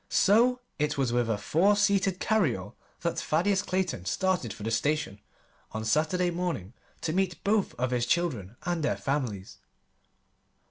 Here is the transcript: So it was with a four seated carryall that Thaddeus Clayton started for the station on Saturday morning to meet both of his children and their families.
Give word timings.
So 0.09 0.61
it 0.79 0.97
was 0.97 1.13
with 1.13 1.29
a 1.29 1.37
four 1.37 1.75
seated 1.75 2.19
carryall 2.19 2.73
that 3.01 3.19
Thaddeus 3.19 3.61
Clayton 3.61 4.05
started 4.05 4.51
for 4.51 4.63
the 4.63 4.71
station 4.71 5.19
on 5.73 5.85
Saturday 5.85 6.31
morning 6.31 6.73
to 7.01 7.13
meet 7.13 7.43
both 7.43 7.75
of 7.75 7.91
his 7.91 8.07
children 8.07 8.55
and 8.63 8.81
their 8.83 8.97
families. 8.97 9.59